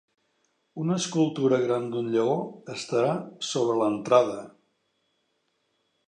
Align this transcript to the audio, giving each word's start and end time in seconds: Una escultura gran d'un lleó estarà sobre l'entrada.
Una 0.83 0.95
escultura 1.01 1.59
gran 1.63 1.83
d'un 1.95 2.07
lleó 2.15 2.33
estarà 2.75 3.11
sobre 3.49 3.75
l'entrada. 3.81 4.39